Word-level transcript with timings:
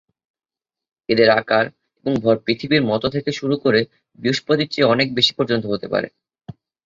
এদের 1.09 1.29
আকার 1.39 1.65
এবং 1.99 2.13
ভর 2.23 2.35
পৃথিবীর 2.45 2.83
মত 2.83 3.03
থেকে 3.15 3.29
শুরু 3.31 3.55
করে 3.57 3.81
বৃহস্পতির 4.19 4.71
চেয়ে 4.73 4.91
অনেক 4.93 5.07
বেশি 5.17 5.33
পর্যন্ত 5.37 5.63
হতে 5.65 5.87
পারে। 5.93 6.07